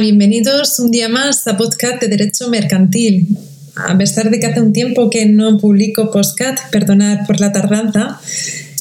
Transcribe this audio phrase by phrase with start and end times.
[0.00, 3.36] Bienvenidos un día más a Podcast de Derecho Mercantil.
[3.76, 8.18] A pesar de que hace un tiempo que no publico podcast, perdonad por la tardanza,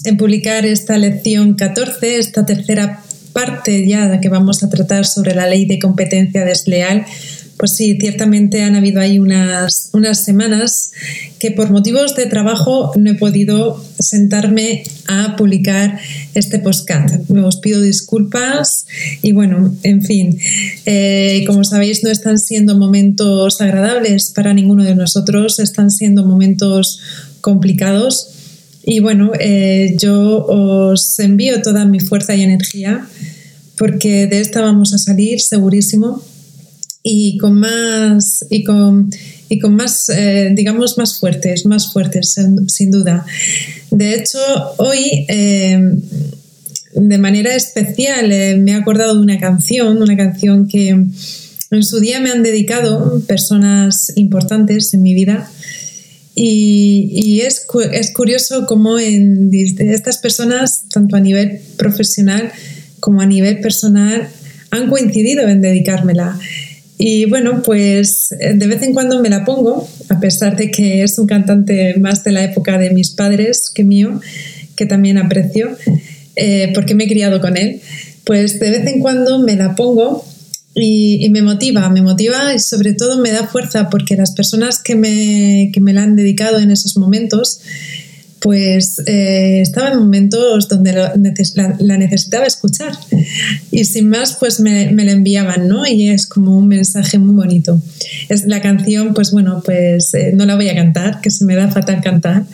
[0.05, 5.45] en publicar esta lección 14, esta tercera parte ya que vamos a tratar sobre la
[5.45, 7.05] ley de competencia desleal,
[7.59, 10.93] pues sí, ciertamente han habido ahí unas, unas semanas
[11.39, 15.99] que por motivos de trabajo no he podido sentarme a publicar
[16.35, 17.29] este podcast.
[17.29, 18.85] Os pido disculpas
[19.21, 20.39] y bueno, en fin,
[20.85, 27.01] eh, como sabéis no están siendo momentos agradables para ninguno de nosotros, están siendo momentos
[27.41, 28.29] complicados.
[28.85, 33.05] Y bueno, eh, yo os envío toda mi fuerza y energía
[33.77, 36.23] porque de esta vamos a salir segurísimo
[37.03, 39.09] y con más y con,
[39.47, 42.35] y con más eh, digamos más fuertes más fuertes
[42.67, 43.25] sin, duda.
[43.91, 44.39] De hecho
[44.77, 45.79] hoy eh,
[46.93, 51.99] de manera especial eh, me he acordado de una canción una canción que en su
[51.99, 55.49] día me han dedicado personas importantes en mi vida
[56.35, 62.51] y, y es, es, curioso cómo en estas personas tanto a nivel profesional
[62.99, 64.29] como a nivel personal
[64.71, 66.39] han coincidido en dedicármela
[67.01, 71.01] y bueno, pues eh, de vez en cuando me la pongo, a pesar de que
[71.01, 74.19] es un cantante más de la época de mis padres que mío,
[74.75, 75.77] que también aprecio,
[76.35, 77.79] eh, porque me he criado con él.
[78.25, 80.25] Pues de vez en cuando me la pongo
[80.75, 84.95] y, me motiva, me motiva y sobre todo me da fuerza porque las personas que
[84.95, 87.61] me, que me la han dedicado en esos momentos
[88.39, 92.93] pues eh, estaba en momentos donde la, necesitaba escuchar
[93.69, 95.85] y sin más pues me, me, la enviaban, ¿no?
[95.85, 97.81] Y es como un mensaje muy bonito.
[98.29, 101.55] Es la canción, pues bueno, pues eh, no la voy a cantar, que se me
[101.55, 102.45] da fatal cantar.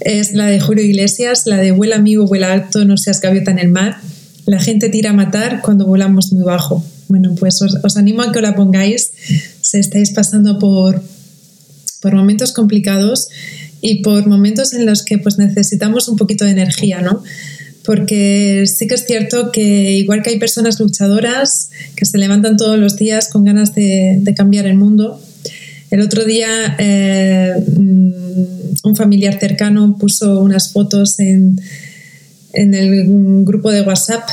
[0.00, 3.58] Es la de Julio Iglesias, la de vuela amigo, vuela alto, no seas gaviota en
[3.58, 3.96] el mar.
[4.44, 6.84] La gente tira a matar cuando volamos muy bajo.
[7.08, 9.12] Bueno, pues os, os animo a que la pongáis
[9.60, 11.02] si estáis pasando por,
[12.00, 13.28] por momentos complicados
[13.82, 17.22] y por momentos en los que pues necesitamos un poquito de energía, ¿no?
[17.84, 22.78] Porque sí que es cierto que igual que hay personas luchadoras que se levantan todos
[22.78, 25.20] los días con ganas de, cambiar el mundo,
[25.90, 31.60] el otro día eh, un familiar cercano puso unas fotos en,
[32.52, 33.04] en el
[33.44, 34.28] grupo de WhatsApp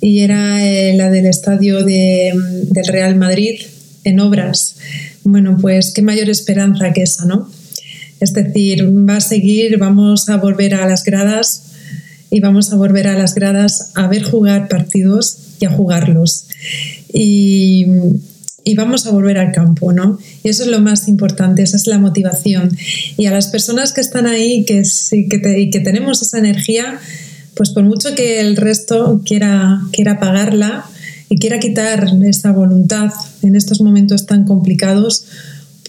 [0.00, 2.32] y era eh, la del estadio de,
[2.70, 3.60] del Real Madrid
[4.04, 4.76] en obras.
[5.24, 7.50] Bueno, pues qué mayor esperanza que esa, ¿no?
[8.20, 11.64] Es decir, va a seguir, vamos a volver a las gradas
[12.30, 16.46] y vamos a volver a las gradas a ver jugar partidos y a jugarlos.
[17.12, 17.86] Y,
[18.76, 20.18] vamos a volver al campo, ¿no?
[20.44, 22.70] Y eso es lo más importante, esa es la motivación.
[23.16, 26.98] Y a las personas que están ahí que, y que tenemos esa energía,
[27.56, 30.86] pues por mucho que el resto quiera, quiera pagarla
[31.28, 35.26] y quiera quitar esa voluntad en estos momentos tan complicados,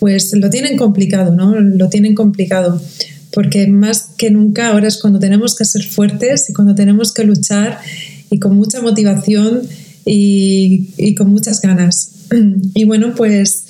[0.02, 1.60] pues lo tienen complicado, ¿no?
[1.60, 2.82] Lo tienen complicado,
[3.32, 7.24] porque más que nunca ahora es cuando tenemos que ser fuertes y cuando tenemos que
[7.24, 7.78] luchar
[8.32, 9.62] y con mucha motivación
[10.04, 12.14] y, con muchas ganas.
[12.74, 13.66] Y bueno, pues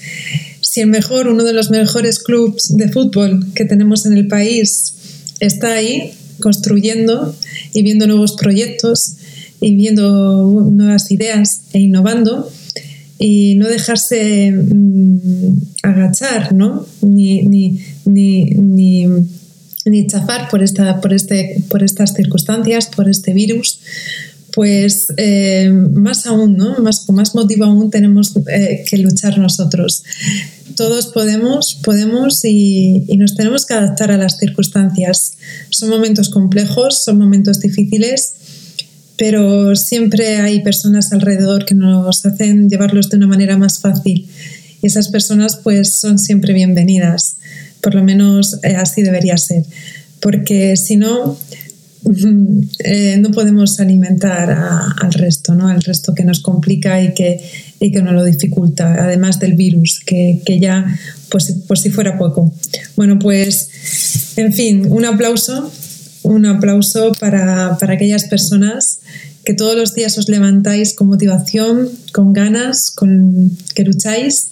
[0.62, 4.94] si el mejor, uno de los mejores clubes de fútbol que tenemos en el país
[5.42, 7.36] está ahí construyendo
[7.74, 9.16] y viendo nuevos proyectos
[9.60, 12.50] y viendo nuevas ideas e innovando,
[13.24, 15.50] y no dejarse mm,
[15.84, 16.88] agachar, ¿no?
[17.04, 19.06] Ni, ni, ni,
[19.86, 23.80] ni, chafar por, esta, por, este, por estas circunstancias, por este virus,
[24.54, 26.80] pues eh, más aún, ¿no?
[26.80, 30.04] Más, con más motivo aún tenemos eh, que luchar nosotros.
[30.76, 35.34] Todos podemos, podemos y, y, nos tenemos que adaptar a las circunstancias.
[35.70, 38.34] Son momentos complejos, son momentos difíciles
[39.22, 44.28] pero siempre hay personas alrededor que nos hacen llevarlos de una manera más fácil
[44.82, 47.36] y esas personas pues son siempre bienvenidas,
[47.82, 49.64] por lo menos eh, así debería ser,
[50.22, 51.38] porque si no,
[52.84, 55.68] eh, no podemos alimentar al resto, ¿no?
[55.68, 57.48] al resto que nos complica y que,
[57.80, 60.98] y que nos lo dificulta, además del virus, que, que ya,
[61.30, 62.52] pues por si fuera poco.
[62.96, 63.70] Bueno, pues,
[64.36, 65.72] en fin, un aplauso
[66.24, 69.00] un aplauso para, aquellas personas
[69.44, 74.52] que todos los días os levantáis con motivación, con ganas, con que lucháis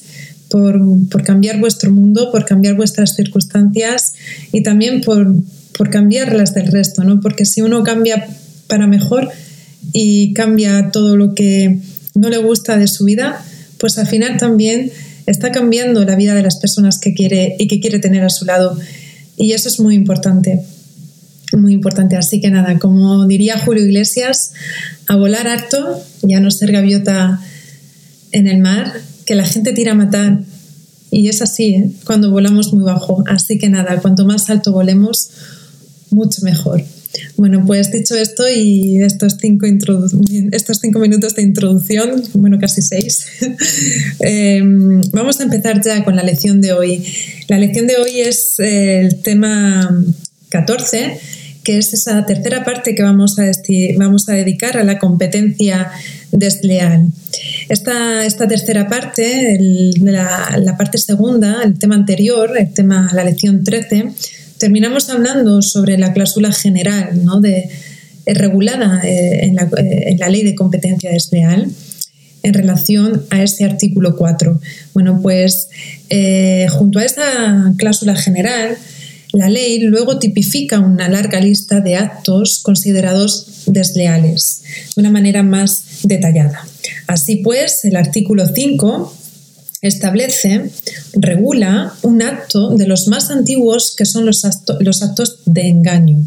[0.50, 0.82] por,
[1.24, 4.14] cambiar vuestro mundo, por cambiar vuestras circunstancias
[4.52, 5.36] y también por,
[5.78, 7.20] por cambiar las del resto, ¿no?
[7.22, 8.28] Porque si uno cambia
[8.68, 9.30] para mejor
[9.94, 11.80] y cambia todo lo que
[12.16, 13.46] no le gusta de su vida,
[13.78, 14.92] pues al final también
[15.28, 18.46] está cambiando la vida de las personas que quiere y que quiere tener a su
[18.46, 18.78] lado.
[19.38, 20.64] Y eso es muy importante
[21.58, 22.16] muy importante.
[22.16, 24.54] Así que nada, como diría Julio Iglesias,
[25.08, 27.42] a volar harto ya no ser gaviota
[28.32, 28.94] en el mar
[29.26, 30.40] que la gente tira a matar.
[31.12, 31.92] Y es así, ¿eh?
[32.06, 33.24] cuando volamos muy bajo.
[33.28, 35.32] Así que nada, cuanto más alto volemos,
[36.12, 36.84] mucho mejor.
[37.38, 39.66] Bueno, pues dicho esto y estos cinco,
[40.52, 43.26] estos cinco minutos de introducción, bueno, casi seis,
[44.20, 47.04] em, vamos a empezar ya con la lección de hoy.
[47.48, 50.04] La lección de hoy es el tema
[50.50, 51.20] 14,
[51.64, 53.44] que es esa tercera parte que vamos a,
[53.98, 55.92] vamos a dedicar a la competencia
[56.32, 57.08] desleal.
[57.68, 59.58] Esta, esta tercera parte,
[60.00, 64.12] la, parte segunda, el tema anterior, el tema, la lección 13,
[64.58, 67.40] terminamos hablando sobre la cláusula general ¿no?
[67.42, 67.70] de,
[68.30, 71.68] eh, regulada eh, en, la, eh, en, la, ley de competencia desleal
[72.44, 74.60] en relación a este artículo 4.
[74.94, 75.70] Bueno, pues
[76.70, 78.78] junto a esta cláusula general,
[79.32, 84.64] la ley luego tipifica una larga lista de actos considerados desleales
[84.96, 86.66] de una manera más detallada.
[87.08, 89.14] Así pues, el artículo 5
[89.82, 90.72] establece,
[91.14, 94.44] regula un acto de los más antiguos que son los,
[94.80, 96.26] los actos de engaño.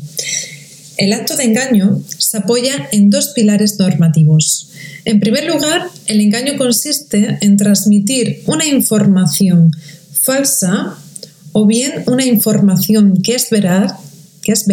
[0.96, 4.70] El acto de engaño se apoya en dos pilares normativos.
[5.05, 9.72] En primer lugar, el engaño consiste en transmitir una información
[10.12, 10.98] falsa
[11.52, 13.93] o bien una información que es veraz,
[14.43, 14.66] que es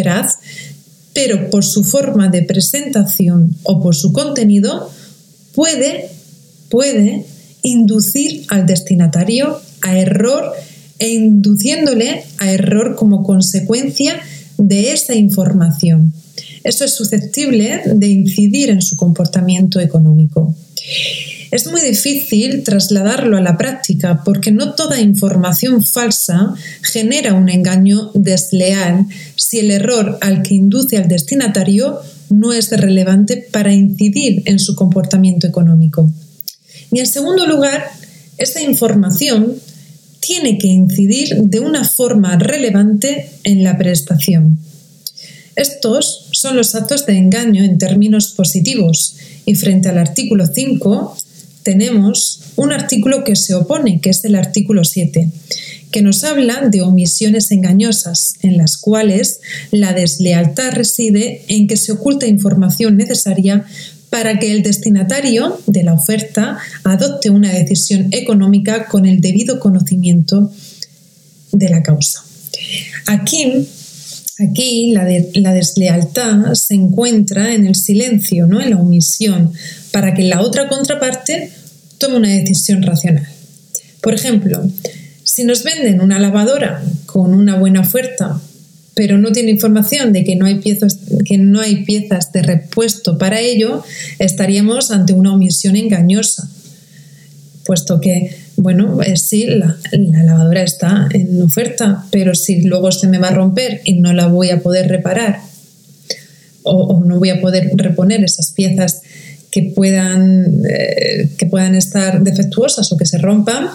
[1.12, 4.90] pero por su forma de presentación o por su contenido
[5.54, 6.10] puede,
[6.68, 7.26] puede
[7.62, 10.52] inducir al destinatario a error
[10.98, 14.20] e induciéndole a error como consecuencia
[14.58, 16.12] de esa información.
[16.62, 20.54] Esto es susceptible de incidir en su comportamiento económico.
[21.50, 28.12] Es muy difícil trasladarlo a la práctica porque no toda información falsa genera un engaño
[28.14, 31.98] desleal si el error al que induce al destinatario
[32.28, 36.08] no es relevante para incidir en su comportamiento económico.
[36.92, 37.84] Y en segundo lugar,
[38.38, 39.56] esta información
[40.20, 44.60] tiene que incidir de una forma relevante en la prestación.
[45.56, 49.16] Estos son los actos de engaño en términos positivos
[49.46, 51.16] y frente al artículo 5
[51.62, 55.28] tenemos un artículo que se opone, que es el artículo 7,
[55.90, 59.40] que nos habla de omisiones engañosas, en las cuales
[59.70, 63.64] la deslealtad reside en que se oculta información necesaria
[64.08, 70.50] para que el destinatario de la oferta adopte una decisión económica con el debido conocimiento
[71.52, 72.24] de la causa.
[73.06, 73.68] Aquí,
[74.40, 78.60] aquí la, deslealtad se encuentra en el silencio, ¿no?
[78.60, 79.52] en la omisión,
[79.92, 81.50] para que la otra contraparte
[81.98, 83.28] tome una decisión racional.
[84.00, 84.62] Por ejemplo,
[85.24, 88.40] si nos venden una lavadora con una buena oferta
[89.00, 93.16] pero no tiene información de que no hay piezas, que no hay piezas de repuesto
[93.16, 93.82] para ello,
[94.18, 96.50] estaríamos ante una omisión engañosa,
[97.64, 103.18] puesto que, bueno, eh, sí, la, lavadora está en oferta, pero si luego se me
[103.18, 105.40] va a romper y no la voy a poder reparar
[106.62, 109.00] o, no voy a poder reponer esas piezas
[109.50, 113.68] que puedan, eh, que puedan estar defectuosas o que se rompan,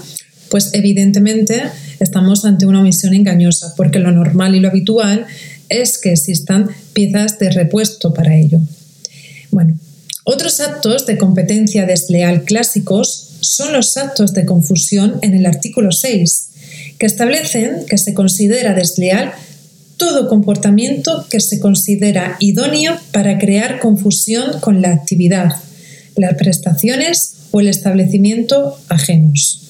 [0.49, 1.63] pues evidentemente
[1.99, 5.25] estamos ante una omisión engañosa, porque lo normal y lo habitual
[5.67, 8.59] es que existan piezas de repuesto para ello.
[9.49, 9.77] Bueno,
[10.25, 16.49] otros actos de competencia desleal clásicos son los actos de confusión en el artículo 6,
[16.97, 19.33] que establecen que se considera desleal
[19.97, 25.53] todo comportamiento que se considera idóneo para crear confusión con la actividad,
[26.15, 29.61] las prestaciones o el establecimiento ajenos.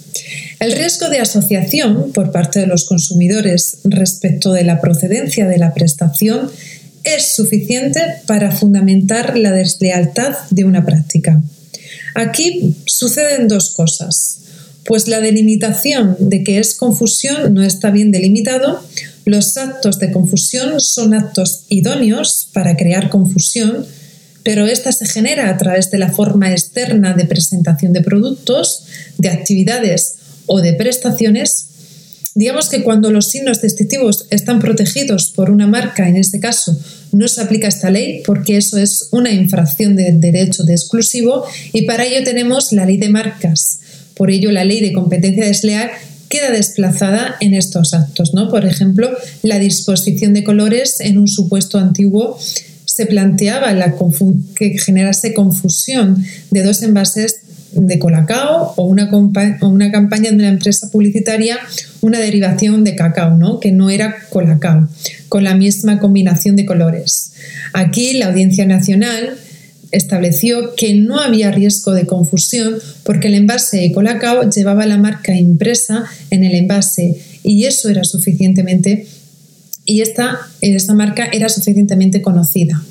[0.59, 5.73] El riesgo de asociación por parte de los consumidores respecto de la procedencia de la
[5.73, 6.49] prestación
[7.03, 11.41] es suficiente para fundamentar la deslealtad de una práctica.
[12.13, 14.39] Aquí suceden dos cosas,
[14.85, 18.81] pues la delimitación de que es confusión no está bien delimitado,
[19.25, 23.85] los actos de confusión son actos idóneos para crear confusión,
[24.43, 28.83] pero esta se genera a través de la forma externa de presentación de productos,
[29.17, 31.69] de actividades o de prestaciones,
[32.35, 36.77] digamos que cuando los signos distintivos están protegidos por una marca, en este caso,
[37.13, 41.83] no se aplica esta ley porque eso es una infracción del derecho de exclusivo y
[41.83, 43.79] para ello tenemos la ley de marcas.
[44.15, 45.91] Por ello, la ley de competencia desleal
[46.27, 48.33] queda desplazada en estos actos.
[48.33, 48.49] ¿no?
[48.49, 49.09] Por ejemplo,
[49.41, 52.37] la disposición de colores en un supuesto antiguo
[52.85, 53.95] se planteaba la
[54.55, 57.41] que generase confusión de dos envases
[57.75, 61.59] de Colacao o una, campaña de una empresa publicitaria,
[62.01, 63.59] una derivación de cacao, ¿no?
[63.59, 64.87] que no era Colacao,
[65.29, 67.33] con la misma combinación de colores.
[67.73, 69.37] Aquí la Audiencia Nacional
[69.91, 75.35] estableció que no había riesgo de confusión porque el envase de Colacao llevaba la marca
[75.35, 79.07] impresa en el envase y eso era suficientemente
[79.85, 82.81] y esta, esta marca era suficientemente conocida.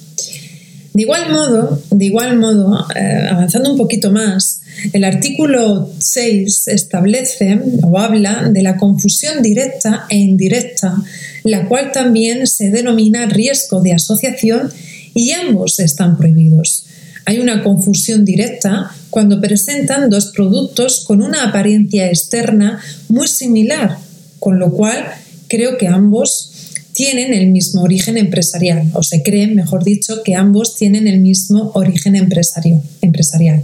[0.94, 4.53] De igual modo, de igual modo eh, avanzando un poquito más,
[4.92, 10.94] el artículo 6 establece o habla de la confusión directa e indirecta,
[11.42, 14.70] la cual también se denomina riesgo de asociación
[15.14, 16.86] y ambos están prohibidos.
[17.26, 23.98] Hay una confusión directa cuando presentan dos productos con una apariencia externa muy similar,
[24.38, 25.04] con lo cual
[25.48, 26.50] creo que ambos
[26.92, 31.72] tienen el mismo origen empresarial, o se cree, mejor dicho, que ambos tienen el mismo
[31.74, 33.62] origen empresarial.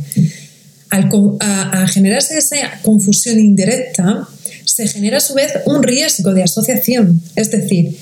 [0.91, 1.09] Al
[1.41, 4.29] a, generarse esa confusión indirecta,
[4.65, 7.97] se genera a su vez un riesgo de asociación, es decir,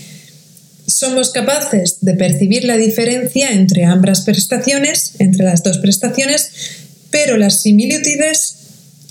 [0.86, 6.50] somos capaces de percibir la diferencia entre ambas prestaciones, entre las dos prestaciones,
[7.10, 8.56] pero las similitudes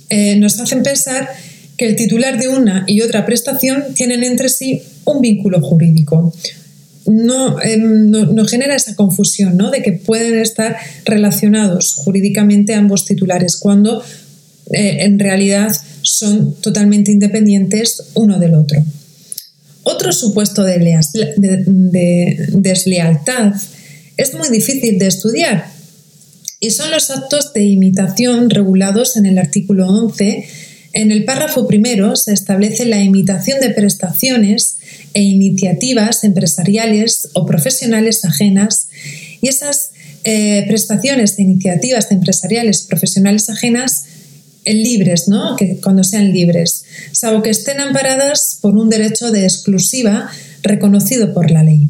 [0.09, 1.29] eh, nos hacen pensar
[1.77, 6.33] que el titular de una y otra prestación tienen entre sí un vínculo jurídico.
[7.07, 8.11] No, em,
[8.47, 9.71] genera esa confusión ¿no?
[9.71, 14.03] de que pueden estar relacionados jurídicamente ambos titulares cuando
[14.71, 18.83] eh, en realidad son totalmente independientes uno del otro.
[19.83, 20.79] Otro supuesto de,
[21.37, 23.53] de deslealtad
[24.17, 25.65] es muy difícil de estudiar
[26.59, 30.45] y son los actos de imitación regulados en el artículo 11
[30.97, 34.77] en el párrafo primero se establece la imitación de prestaciones
[35.13, 38.89] e iniciativas empresariales o profesionales ajenas
[39.41, 39.91] y esas
[40.23, 44.05] eh, prestaciones e iniciativas empresariales o profesionales ajenas
[44.65, 45.55] eh, libres, ¿no?
[45.55, 46.83] Que cuando sean libres,
[47.13, 50.29] salvo que estén amparadas por un derecho de exclusiva
[50.63, 51.87] reconocido por la ley.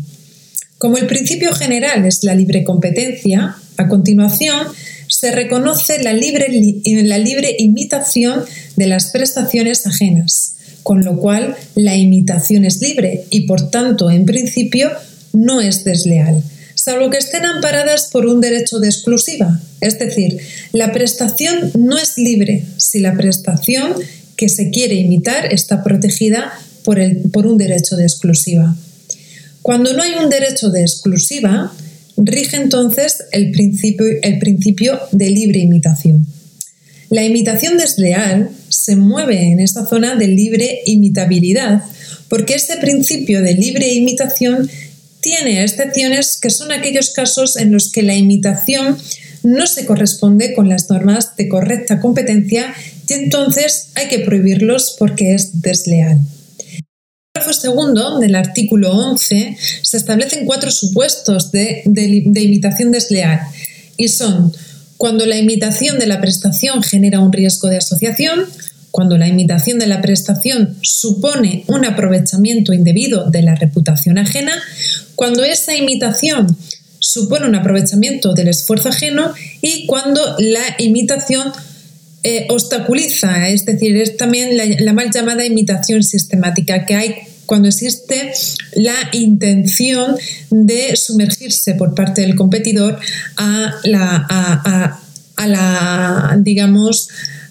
[0.77, 4.67] Como el principio general es la libre competencia, a continuación
[5.07, 6.47] se reconoce la libre,
[6.85, 8.43] la libre imitación
[8.75, 10.56] de las prestaciones ajenas,
[10.87, 14.89] con lo cual la imitación es libre y por tanto, en principio,
[15.33, 16.41] no es desleal,
[16.75, 19.59] salvo que estén amparadas por un derecho de exclusiva.
[19.81, 20.37] Es decir,
[20.71, 23.95] la prestación no es libre si la prestación
[24.37, 26.53] que se quiere imitar está protegida
[26.85, 28.73] por, el, por un derecho de exclusiva.
[29.61, 31.73] Cuando no hay un derecho de exclusiva,
[32.15, 36.25] rige entonces el principio, el principio de libre imitación.
[37.09, 41.83] La imitación desleal se mueve en esta zona de libre imitabilidad
[42.29, 44.69] porque este principio de libre imitación
[45.21, 48.97] tiene excepciones que son aquellos casos en los que la imitación
[49.43, 52.73] no se corresponde con las normas de correcta competencia
[53.07, 56.19] y entonces hay que prohibirlos porque es desleal.
[57.51, 63.39] Segundo del artículo 11 se establecen cuatro supuestos de, de imitación desleal
[63.95, 64.51] y son
[64.97, 68.45] cuando la imitación de la prestación genera un riesgo de asociación,
[68.91, 74.53] cuando la imitación de la prestación supone un aprovechamiento indebido de la reputación ajena,
[75.15, 76.57] cuando esa imitación
[76.99, 81.51] supone un aprovechamiento del esfuerzo ajeno y cuando la imitación
[82.23, 87.15] eh, obstaculiza, es decir, es también la, la, mal llamada imitación sistemática, que hay
[87.47, 88.31] cuando existe
[88.73, 90.15] la intención
[90.51, 92.99] de sumergirse por parte del competidor
[93.37, 95.01] a la,
[96.37, 97.09] digamos,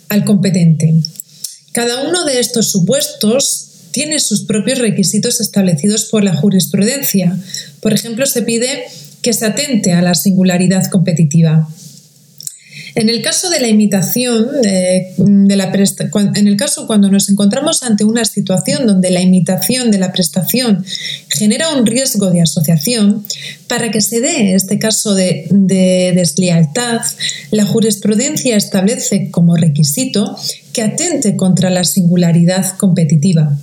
[0.08, 0.94] al competente.
[1.72, 7.36] Cada uno de estos supuestos tiene sus propios requisitos establecidos por la jurisprudencia.
[7.80, 8.84] Por ejemplo, se pide
[9.22, 11.68] que se atente a la singularidad competitiva.
[12.96, 15.70] En el caso de la imitación, de la
[16.34, 20.82] en el caso cuando nos encontramos ante una situación donde la imitación de la prestación
[21.28, 23.22] genera un riesgo de asociación,
[23.68, 27.02] para que se dé este caso de, de deslealtad,
[27.50, 30.34] la jurisprudencia establece como requisito
[30.72, 33.58] que atente contra la singularidad competitiva.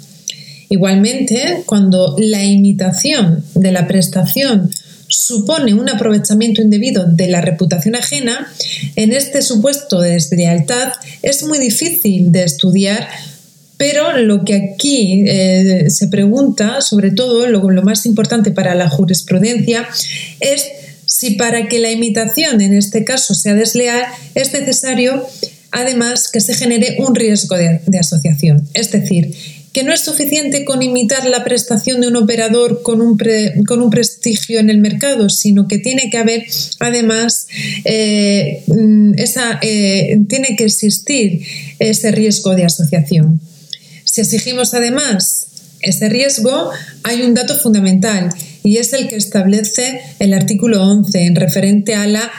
[0.69, 4.69] Igualmente, cuando la imitación de la prestación
[5.15, 8.51] supone un aprovechamiento indebido de la reputación ajena,
[8.95, 13.07] en este supuesto de deslealtad es muy difícil de estudiar
[13.77, 18.87] pero lo que aquí eh, se pregunta, sobre todo lo, lo, más importante para la
[18.89, 19.85] jurisprudencia,
[20.39, 20.67] es
[21.05, 24.03] si para que la imitación en este caso sea desleal
[24.35, 25.27] es necesario
[25.71, 28.67] además que se genere un riesgo de, de asociación.
[28.73, 29.35] Es decir,
[29.73, 33.17] que no es suficiente con imitar la prestación de un operador con un,
[33.67, 36.45] con un prestigio en el mercado, sino que tiene que haber
[36.79, 37.47] además
[37.83, 41.41] eh, mm, esa, eh, tiene que existir
[41.79, 43.41] ese riesgo de asociación.
[44.03, 45.47] Si exigimos además
[45.81, 46.69] ese riesgo,
[47.01, 48.29] hay un dato fundamental
[48.63, 52.31] y es el que establece el artículo 11 en referente a la,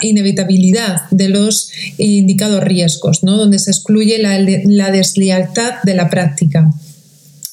[0.00, 3.36] inevitabilidad de los indicados riesgos, ¿no?
[3.36, 6.70] donde se excluye la, la deslealtad de la práctica.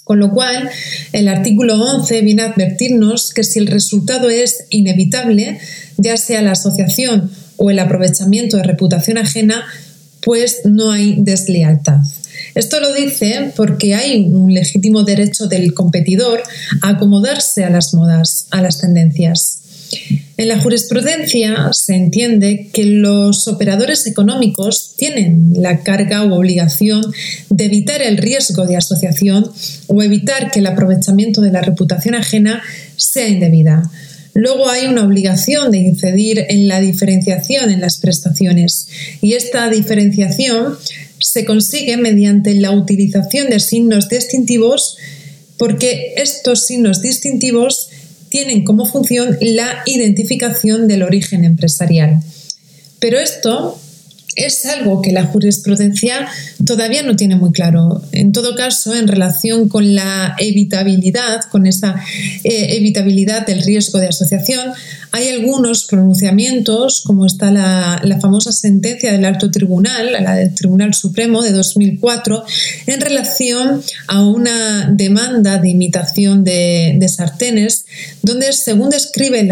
[0.04, 0.70] Con lo cual,
[1.14, 5.60] el artículo 11 viene a advertirnos que si el resultado es inevitable,
[5.98, 9.64] ya sea la asociación o el aprovechamiento de reputación ajena,
[10.22, 12.02] pues no hay deslealtad.
[12.56, 16.44] Esto lo dice porque hay un legítimo derecho del competidor
[16.82, 19.60] a acomodarse a las modas, a las tendencias.
[20.38, 27.04] En la jurisprudencia se entiende que los operadores económicos tienen la carga o obligación
[27.50, 29.52] de evitar el riesgo de asociación
[29.88, 32.62] o evitar que el aprovechamiento de la reputación ajena
[32.98, 33.92] sea indebida.
[34.36, 38.88] Luego hay una obligación de incidir en la diferenciación en las prestaciones
[39.22, 40.76] y esta diferenciación
[41.24, 44.98] se consigue mediante la utilización de signos distintivos
[45.58, 47.90] porque estos signos distintivos
[48.30, 52.22] tienen como función la identificación del origen empresarial.
[53.00, 53.80] Pero esto
[54.36, 56.28] es algo que la jurisprudencia
[56.66, 58.02] todavía no tiene muy claro.
[58.12, 61.96] En todo caso, en relación con la evitabilidad, con esa
[62.44, 64.74] eh, evitabilidad del riesgo de asociación,
[65.16, 71.44] hay algunos pronunciamientos, como está la, famosa sentencia del alto tribunal, la del Tribunal Supremo
[71.44, 72.44] de 2004,
[72.88, 77.86] en relación a una demanda de imitación de, sartenes,
[78.24, 79.48] donde, según describe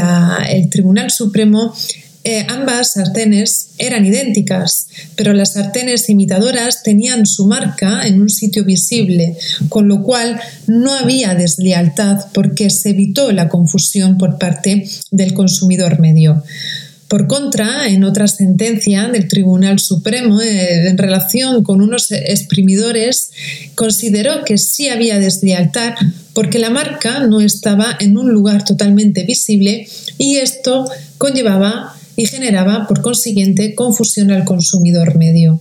[0.50, 1.76] el Tribunal Supremo,
[2.24, 8.64] eh, ambas sartenes eran idénticas, pero las sartenes imitadoras tenían su marca en un sitio
[8.64, 9.36] visible,
[9.70, 16.00] con lo cual no había deslealtad porque se evitó la confusión por parte del consumidor
[16.00, 16.44] medio.
[17.08, 23.32] Por contra, en otra sentencia del Tribunal Supremo, eh, en relación con unos exprimidores,
[23.74, 25.96] consideró que sí había deslealtad
[26.34, 32.86] porque la marca no estaba en un lugar totalmente visible y esto conllevaba y generaba,
[32.88, 35.60] por consiguiente, confusión al consumidor medio.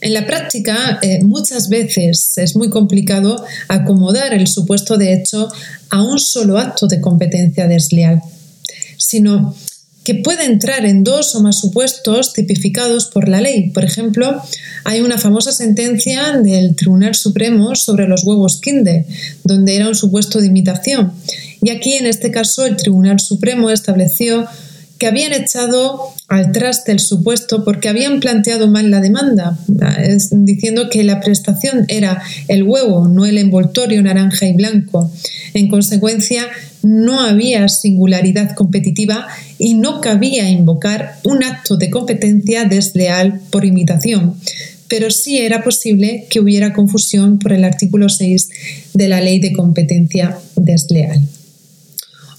[0.00, 5.48] En la práctica, eh, muchas veces es muy complicado acomodar el supuesto de hecho
[5.90, 8.22] a un solo acto de competencia desleal,
[8.98, 9.52] sino
[10.04, 13.70] que puede entrar en dos o más supuestos tipificados por la ley.
[13.70, 14.40] Por ejemplo,
[14.84, 19.04] hay una famosa sentencia del Tribunal Supremo sobre los huevos Kinder,
[19.42, 21.12] donde era un supuesto de imitación.
[21.60, 24.46] Y aquí, en este caso, el Tribunal Supremo estableció
[25.00, 29.58] que habían echado al traste el supuesto porque habían planteado mal la demanda,
[30.30, 35.10] diciendo que la prestación era el huevo, no el envoltorio naranja y blanco.
[35.54, 36.46] En consecuencia,
[36.82, 39.26] no había singularidad competitiva
[39.58, 44.36] y no cabía invocar un acto de competencia desleal por imitación
[44.88, 48.48] pero sí era posible que hubiera confusión por el artículo 6
[48.92, 51.28] de la Ley de Competencia Desleal.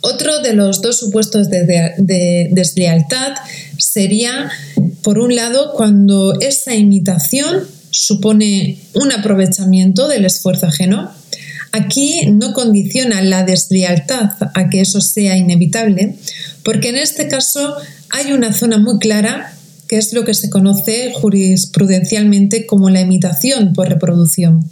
[0.02, 3.34] Otro de los dos supuestos de, deslealtad
[3.78, 4.52] sería,
[5.04, 11.12] por un lado, cuando esa imitación supone un aprovechamiento del esfuerzo ajeno.
[11.74, 16.16] Aquí no condiciona la deslealtad a que eso sea inevitable,
[16.64, 17.76] porque en este caso
[18.10, 19.54] hay una zona muy clara
[19.88, 24.70] que es lo que se conoce jurisprudencialmente como la imitación por reproducción.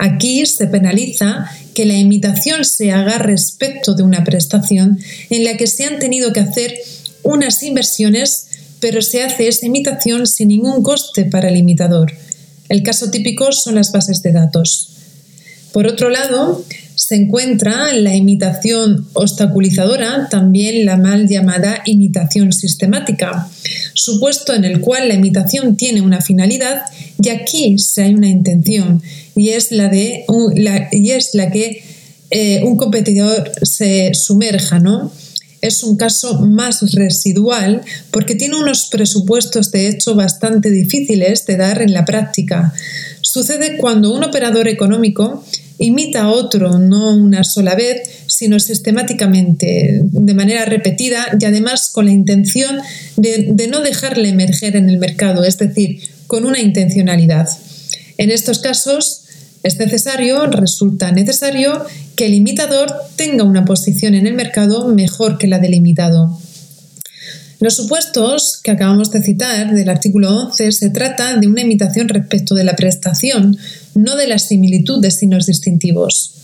[0.00, 4.98] Aquí se penaliza que la imitación se haga respecto de una prestación
[5.30, 6.74] en la que se han tenido que hacer
[7.22, 8.46] unas inversiones,
[8.80, 12.12] pero se hace esa imitación sin ningún coste para el imitador.
[12.68, 14.90] El caso típico son las bases de datos.
[15.72, 23.48] Por otro lado, se encuentra la imitación obstaculizadora, también la mal llamada imitación sistemática,
[23.94, 26.82] supuesto en el cual la imitación tiene una finalidad
[27.22, 29.02] y aquí se hay una intención
[29.38, 30.24] y es la, de,
[30.90, 31.84] y es la que
[32.30, 35.12] eh, un competidor se sumerja, ¿no?
[35.60, 41.82] Es un caso más residual porque tiene unos presupuestos de hecho bastante difíciles de dar
[41.82, 42.74] en la práctica.
[43.22, 45.44] Sucede cuando un operador económico
[45.78, 52.06] imita a otro no una sola vez, sino sistemáticamente, de manera repetida y además con
[52.06, 52.78] la intención
[53.16, 57.48] de, de no dejarle emerger en el mercado, es decir, con una intencionalidad.
[58.16, 59.22] En estos casos,
[59.62, 61.84] es necesario, resulta necesario
[62.16, 66.38] que el imitador tenga una posición en el mercado mejor que la del imitado.
[67.60, 72.54] Los supuestos que acabamos de citar del artículo 11 se trata de una imitación respecto
[72.54, 73.58] de la prestación,
[73.96, 76.34] no de la similitud de signos distintivos.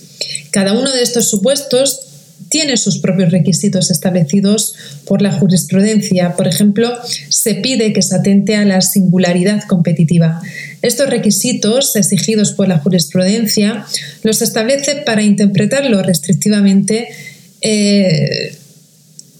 [0.50, 2.00] Cada uno de estos supuestos
[2.48, 4.74] tiene sus propios requisitos establecidos
[5.06, 6.36] por la jurisprudencia.
[6.36, 6.92] Por ejemplo,
[7.28, 10.40] se pide que se atente a la singularidad competitiva.
[10.84, 13.86] Estos requisitos exigidos por la jurisprudencia
[14.22, 17.08] los establece para interpretarlo restrictivamente,
[17.62, 18.54] eh,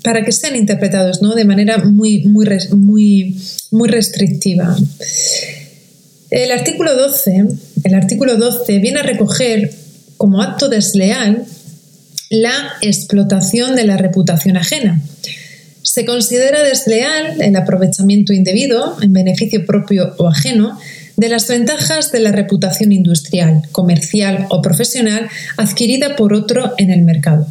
[0.03, 1.35] para que sean interpretados ¿no?
[1.35, 3.37] de manera muy, muy, muy,
[3.71, 4.75] muy restrictiva.
[6.31, 7.45] El artículo 12,
[7.85, 9.71] el artículo 12 viene a recoger
[10.17, 11.45] como acto desleal
[12.31, 15.03] la explotación de la reputación ajena.
[15.83, 20.79] Se considera desleal el aprovechamiento indebido, en beneficio propio o ajeno,
[21.17, 27.03] de las ventajas de la reputación industrial, comercial o profesional adquirida por otro en el
[27.03, 27.47] mercado.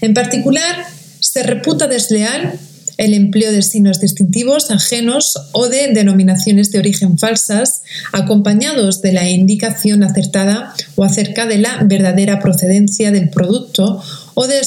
[0.00, 0.86] En particular,
[1.20, 2.58] se reputa desleal
[2.96, 9.28] el empleo de signos distintivos ajenos o de denominaciones de origen falsas, acompañados de la
[9.28, 14.02] indicación acertada o acerca de la verdadera procedencia del producto
[14.34, 14.58] o de,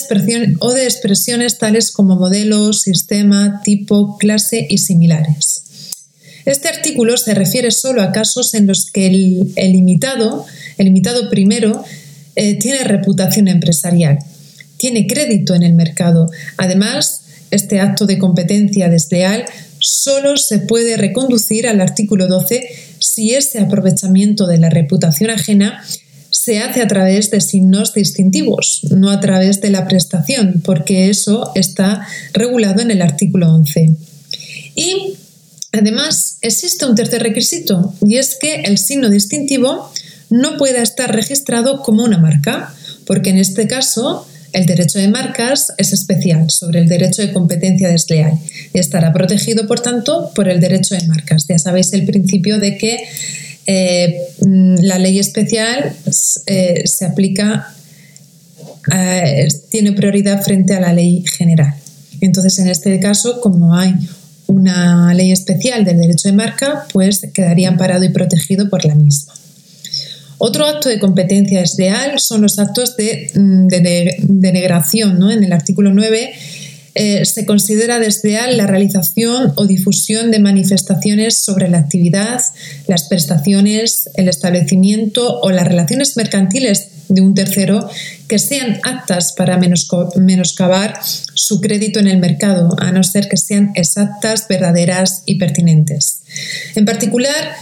[0.83, 5.66] expresiones tales como modelo, sistema, tipo, clase y similares.
[6.47, 10.45] Este artículo se refiere solo a casos en los que el, el imitado,
[10.77, 11.83] el imitado primero,
[12.37, 14.19] eh, tiene reputación empresarial,
[14.77, 16.31] tiene crédito en el mercado.
[16.55, 19.43] Además, este acto de competencia desleal
[19.79, 22.65] solo se puede reconducir al artículo 12
[22.97, 25.83] si ese aprovechamiento de la reputación ajena
[26.29, 31.51] se hace a través de signos distintivos, no a través de la prestación, porque eso
[31.55, 33.95] está regulado en el artículo 11.
[34.75, 35.17] Y
[35.77, 39.91] Además, existe un tercer requisito y es que el signo distintivo
[40.29, 42.73] no pueda estar registrado como una marca,
[43.05, 47.89] porque en este caso el derecho de marcas es especial sobre el derecho de competencia
[47.89, 48.33] desleal
[48.73, 51.45] y estará protegido, por tanto, por el derecho de marcas.
[51.47, 53.07] Ya sabéis el principio de que
[53.67, 54.19] eh,
[54.81, 55.93] la ley especial
[56.47, 57.75] eh, se aplica,
[58.91, 61.75] eh, tiene prioridad frente a la ley general.
[62.19, 63.93] Entonces, en este caso, como hay
[64.47, 69.33] una ley especial del derecho de marca, pues quedaría amparado y protegido por la misma.
[70.39, 75.17] Otro acto de competencia desleal son los actos de, mm, denegación.
[75.19, 75.31] ¿no?
[75.31, 76.33] En el artículo 9
[76.99, 82.41] eh, se considera desleal la realización o difusión de manifestaciones sobre la actividad,
[82.87, 87.87] las prestaciones, el establecimiento o las relaciones mercantiles de un tercero
[88.27, 93.71] que sean aptas para menoscabar su crédito en el mercado, a no ser que sean
[93.75, 96.21] exactas, verdaderas y pertinentes.
[96.73, 97.53] En particular,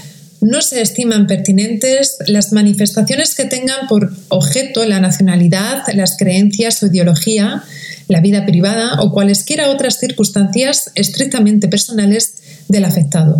[0.45, 6.86] no se estiman pertinentes las manifestaciones que tengan por objeto la nacionalidad, las creencias o
[6.86, 7.63] ideología,
[8.08, 12.36] la vida privada o cualesquiera otras circunstancias estrictamente personales
[12.67, 13.38] del afectado.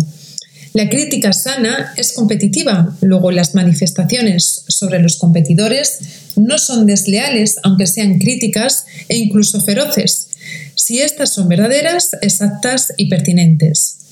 [0.72, 6.00] La crítica sana es competitiva, luego las manifestaciones sobre los competidores
[6.34, 10.28] no son desleales, aunque sean críticas e incluso feroces,
[10.74, 14.05] si estas son verdaderas, exactas y pertinentes.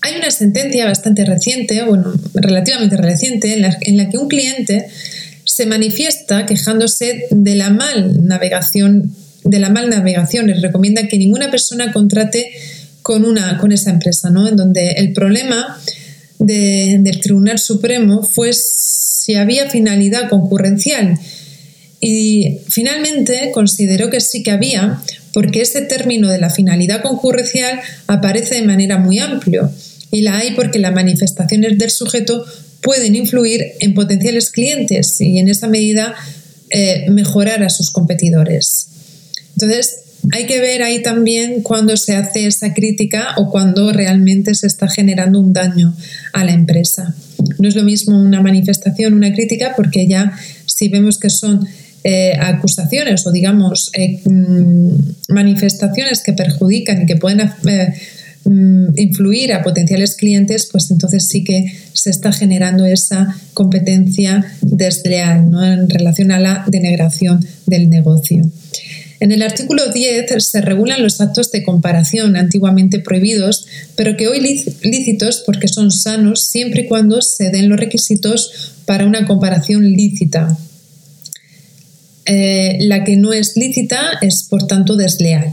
[0.00, 4.86] Hay una sentencia bastante reciente, bueno, relativamente reciente, en la, que un cliente
[5.44, 9.12] se manifiesta quejándose de la mal navegación,
[9.44, 12.50] de la mal navegación y recomienda que ninguna persona contrate
[13.02, 14.46] con, una, con esa empresa, ¿no?
[14.46, 15.78] En donde el problema
[16.38, 21.18] del Tribunal Supremo fue si había finalidad concurrencial.
[22.00, 28.54] Y finalmente consideró que sí que había, porque ese término de la finalidad concurrencial aparece
[28.56, 29.68] de manera muy amplia.
[30.10, 32.44] Y la hay porque las manifestaciones del sujeto
[32.82, 36.14] pueden influir en potenciales clientes y en esa medida
[36.70, 38.88] eh, mejorar a sus competidores.
[39.54, 40.00] Entonces,
[40.32, 44.88] hay que ver ahí también cuando se hace esa crítica o cuando realmente se está
[44.88, 45.96] generando un daño
[46.32, 47.14] a la empresa.
[47.58, 50.32] No es lo mismo una manifestación, una crítica, porque ya
[50.66, 51.66] si vemos que son
[52.04, 54.90] eh, acusaciones o digamos eh, mm,
[55.28, 57.40] manifestaciones que perjudican y que pueden
[58.44, 65.50] mm, influir a potenciales clientes, pues entonces sí que se está generando esa competencia desleal
[65.50, 65.64] ¿no?
[65.64, 68.48] en relación a la denegación del negocio.
[69.20, 74.40] En el artículo 10 se regulan los actos de comparación antiguamente prohibidos, pero que hoy
[74.82, 80.56] lícitos porque son sanos siempre y cuando se den los requisitos para una comparación lícita.
[82.26, 85.52] Eh, la que no es lícita es, por tanto, desleal.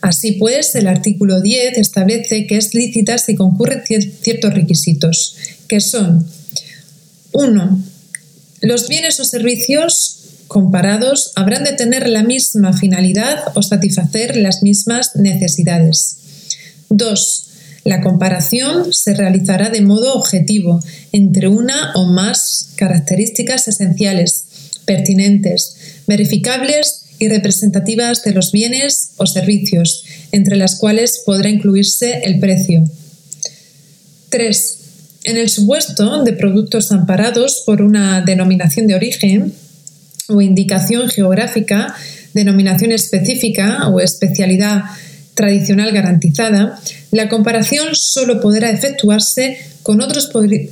[0.00, 5.36] Así pues, el artículo 10 establece que es lícita si concurren ciertos requisitos,
[5.68, 6.26] que son
[7.32, 7.84] 1.
[8.62, 10.16] Los bienes o servicios
[10.48, 16.16] comparados habrán de tener la misma finalidad o satisfacer las mismas necesidades.
[16.88, 17.46] 2.
[17.84, 20.80] La comparación se realizará de modo objetivo
[21.12, 24.44] entre una o más características esenciales,
[24.84, 32.40] pertinentes, verificables y representativas de los bienes o servicios, entre las cuales podrá incluirse el
[32.40, 32.82] precio.
[34.30, 34.78] 3.
[35.24, 39.52] En el supuesto de productos amparados por una denominación de origen
[40.28, 41.94] o indicación geográfica,
[42.32, 44.82] denominación específica o especialidad
[45.34, 46.80] tradicional garantizada,
[47.10, 50.30] la comparación solo podrá efectuarse con otros,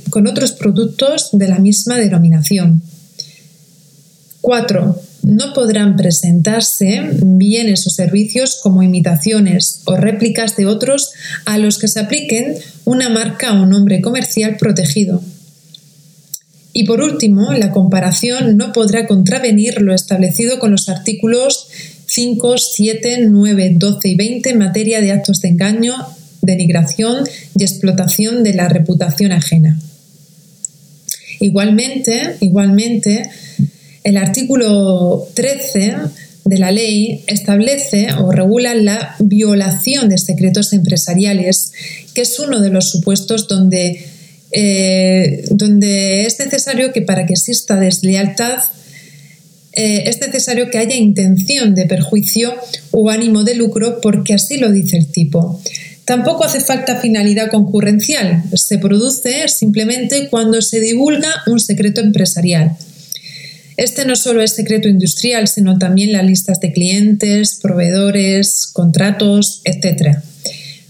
[0.09, 2.81] con otros productos de la misma denominación.
[4.41, 5.08] 4.
[5.23, 11.11] No podrán presentarse bienes o servicios como imitaciones o réplicas de otros
[11.45, 12.55] a los que se apliquen
[12.85, 15.21] una marca o nombre comercial protegido.
[16.73, 21.67] Y por último, la comparación no podrá contravenir lo establecido con los artículos
[22.05, 25.93] 5, 7, 9, 12 y 20 en materia de actos de engaño,
[26.41, 27.23] denigración
[27.57, 29.79] y explotación de la reputación ajena.
[31.39, 33.29] Igualmente, igualmente,
[34.03, 35.95] el artículo 13
[36.45, 41.73] de la ley establece o regula la violación de secretos empresariales,
[42.13, 44.03] que es uno de los supuestos donde,
[44.51, 48.59] eh, donde es necesario que para que exista deslealtad
[49.73, 52.53] eh, es necesario que haya intención de perjuicio
[52.91, 55.61] o ánimo de lucro porque así lo dice el tipo.
[56.05, 62.75] Tampoco hace falta finalidad concurrencial, se produce simplemente cuando se divulga un secreto empresarial.
[63.79, 70.17] Este no solo es secreto industrial, sino también las listas de clientes, proveedores, contratos, etc.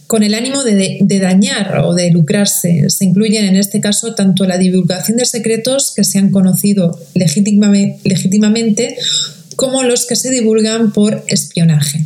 [0.07, 4.57] Con el ánimo de, dañar o de lucrarse, se incluyen en este caso tanto la
[4.57, 8.97] divulgación de secretos que se han conocido legítimamente
[9.55, 12.03] como los que se divulgan por espionaje.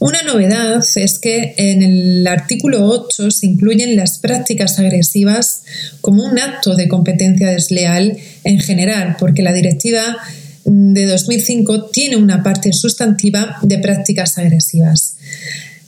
[0.00, 5.62] Una novedad es que en el artículo 8 se incluyen las prácticas agresivas
[6.00, 10.16] como un acto de competencia desleal en general, porque la directiva
[10.64, 15.16] de 2005 tiene una parte sustantiva de prácticas agresivas.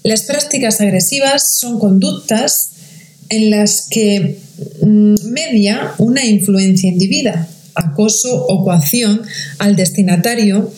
[0.02, 2.68] Las prácticas agresivas son conductas
[3.30, 4.38] en las que
[4.82, 9.22] mm, media una influencia indebida, acoso o coacción
[9.58, 10.70] al destinatario,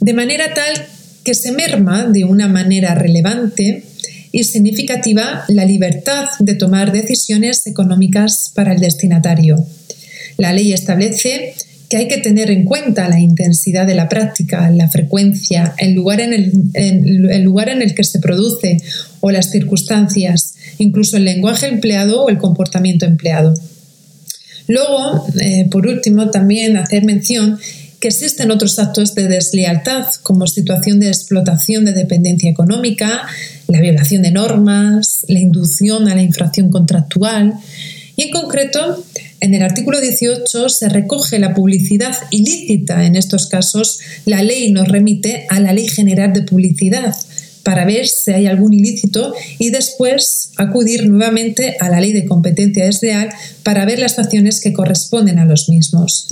[0.00, 0.88] de manera tal
[1.24, 3.84] que se merma de una manera relevante
[4.30, 9.64] y significativa la libertad de tomar decisiones económicas para el destinatario.
[10.36, 11.54] La ley establece
[11.88, 16.20] que hay que tener en cuenta la intensidad de la práctica, la frecuencia, el lugar
[16.20, 18.78] en el, lugar en el que se produce
[19.20, 23.54] o las circunstancias, incluso el lenguaje empleado o el comportamiento empleado.
[24.66, 27.58] Luego, eh, por último, también hacer mención
[28.00, 33.22] que existen otros actos de deslealtad, como situación de explotación de dependencia económica,
[33.68, 37.54] la violación de normas, la inducción a la infracción contractual.
[38.16, 39.04] Y en concreto,
[39.40, 43.04] en el artículo 18 se recoge la publicidad ilícita.
[43.04, 47.14] En estos casos, la ley nos remite a la Ley General de Publicidad
[47.64, 52.84] para ver si hay algún ilícito y después acudir nuevamente a la Ley de Competencia
[52.84, 53.30] Desleal
[53.62, 56.28] para ver las acciones que corresponden a los mismos.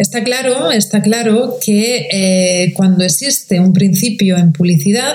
[0.00, 5.14] Está claro, está claro que eh, cuando existe un principio en publicidad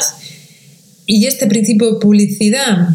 [1.07, 2.89] y este principio de publicidad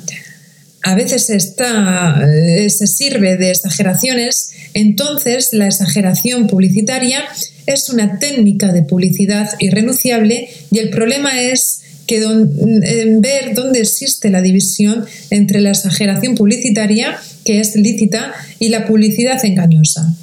[0.84, 7.24] a veces está, eh, se sirve de exageraciones, entonces la exageración publicitaria
[7.66, 14.42] es una técnica de publicidad irrenunciable y el problema es que ver dónde existe la
[14.42, 20.14] división entre la exageración publicitaria, que es lícita, y la publicidad engañosa.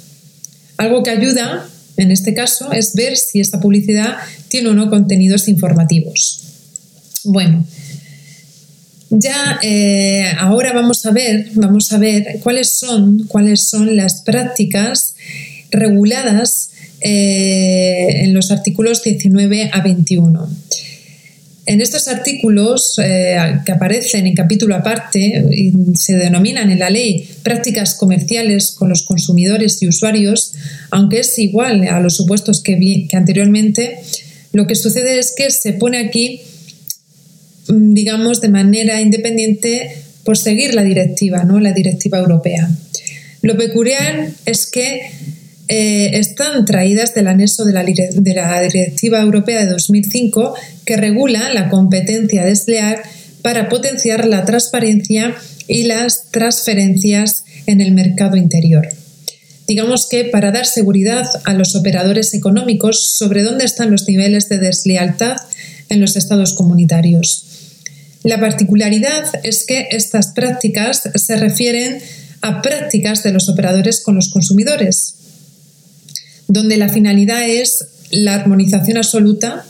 [0.78, 4.16] Algo que ayuda, en este caso, es ver si esta publicidad
[4.48, 6.44] tiene o no contenidos informativos.
[7.24, 7.66] Bueno,
[9.10, 15.14] ya eh, ahora vamos a ver, vamos a ver cuáles son, cuáles son las prácticas
[15.70, 20.48] reguladas eh, en los artículos 19 a 21.
[21.68, 25.44] En estos artículos eh, que aparecen en capítulo aparte
[25.96, 30.54] se denominan en la ley prácticas comerciales con los consumidores y usuarios,
[30.90, 33.98] aunque es igual a los supuestos que, que anteriormente,
[34.54, 36.40] lo que sucede es que se pone aquí,
[37.68, 39.90] mm, digamos, de manera independiente
[40.24, 41.60] por seguir la directiva, ¿no?
[41.60, 42.70] la directiva europea.
[43.42, 45.02] Lo peculiar es que
[45.68, 50.54] eh, están traídas del anexo de la, de la Directiva Europea de 2005
[50.86, 52.98] que regula la competencia desleal
[53.42, 55.34] para potenciar la transparencia
[55.66, 58.88] y las transferencias en el mercado interior.
[59.66, 64.58] Digamos que para dar seguridad a los operadores económicos sobre dónde están los niveles de
[64.58, 65.36] deslealtad
[65.90, 67.44] en los estados comunitarios.
[68.24, 71.98] La particularidad es que estas prácticas se refieren
[72.40, 75.17] a prácticas de los operadores con los consumidores,
[76.48, 79.64] donde la finalidad es la armonización absoluta,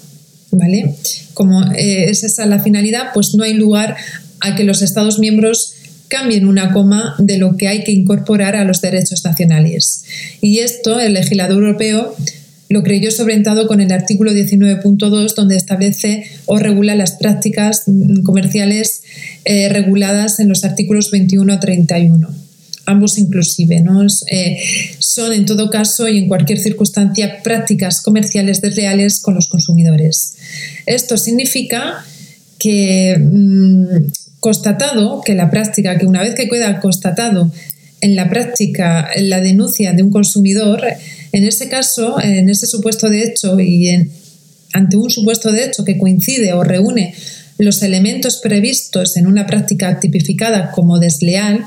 [0.52, 0.94] ¿vale?
[1.34, 3.96] Como eh, es esa la finalidad, pues no hay lugar
[4.40, 5.74] a que los Estados miembros
[6.06, 10.04] cambien una coma de lo que hay que incorporar a los derechos nacionales.
[10.40, 12.14] Y esto el legislador europeo
[12.70, 17.84] lo creyó sobreentado con el artículo 19.2, donde establece o regula las prácticas
[18.24, 19.02] comerciales
[19.44, 22.47] eh, reguladas en los artículos 21 a 31.
[22.88, 24.06] Ambos inclusive, ¿no?
[24.30, 24.58] Eh,
[24.98, 30.36] son en todo caso y en cualquier circunstancia prácticas comerciales desleales con los consumidores.
[30.86, 32.02] Esto significa
[32.58, 37.52] que mm, constatado que la práctica, que una vez que queda constatado
[38.00, 40.82] en la práctica la denuncia de un consumidor,
[41.32, 44.08] en ese caso, en ese supuesto de hecho y
[44.72, 47.14] ante un supuesto de hecho que coincide o reúne
[47.58, 51.66] los elementos previstos en una práctica tipificada como desleal,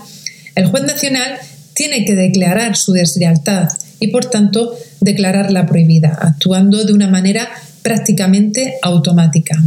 [0.56, 1.40] el juez nacional
[1.74, 7.50] tiene que declarar su deslealtad y, por tanto, declararla prohibida, actuando de una manera
[7.82, 9.62] prácticamente automática.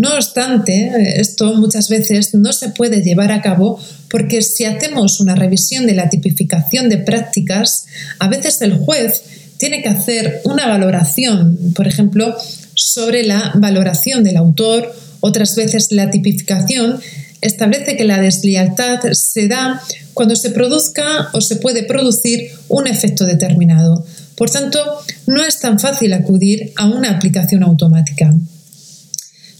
[0.00, 5.34] No obstante, esto muchas veces no se puede llevar a cabo porque si hacemos una
[5.34, 7.84] revisión de la tipificación de prácticas,
[8.18, 9.22] a veces el juez
[9.58, 12.34] tiene que hacer una valoración, por ejemplo,
[12.74, 16.98] sobre la valoración del autor, otras veces la tipificación
[17.40, 19.82] establece que la deslealtad se da
[20.14, 24.04] cuando se produzca o se puede producir un efecto determinado.
[24.36, 24.78] Por tanto,
[25.26, 28.34] no es tan fácil acudir a una aplicación automática.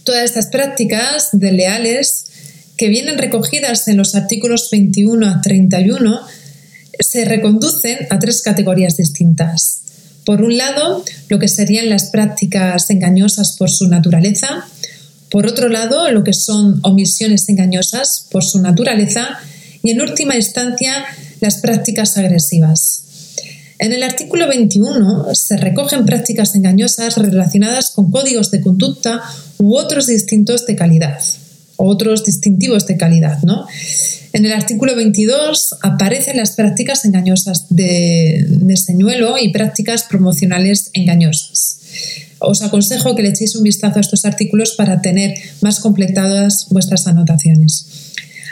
[0.03, 2.25] Todas estas prácticas desleales
[2.77, 6.21] que vienen recogidas en los artículos 21 a 31
[6.99, 9.81] se reconducen a tres categorías distintas.
[10.25, 14.67] Por un lado, lo que serían las prácticas engañosas por su naturaleza.
[15.31, 19.39] Por otro lado, lo que son omisiones engañosas por su naturaleza.
[19.81, 21.05] Y en última instancia,
[21.39, 23.03] las prácticas agresivas.
[23.79, 29.23] En el artículo 21 se recogen prácticas engañosas relacionadas con códigos de conducta
[29.57, 31.19] u otros distintos de calidad,
[31.77, 33.65] otros distintivos de calidad, ¿no?
[34.33, 41.77] En el artículo 22 aparecen las prácticas engañosas de, de señuelo y prácticas promocionales engañosas.
[42.41, 47.07] Os aconsejo que le echéis un vistazo a estos artículos para tener más completadas vuestras
[47.07, 47.85] anotaciones.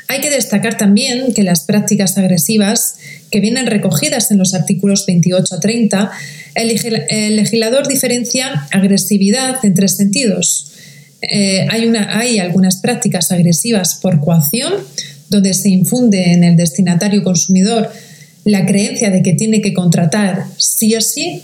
[0.07, 2.95] Hay que destacar también que las prácticas agresivas
[3.29, 6.11] que vienen recogidas en los artículos 28 a 30,
[6.55, 10.71] el, legislador diferencia agresividad en tres sentidos.
[11.21, 14.73] Eh, hay, hay algunas prácticas agresivas por coacción,
[15.29, 17.91] donde se infunde en el destinatario consumidor
[18.45, 21.43] la creencia de que tiene que contratar sí o sí,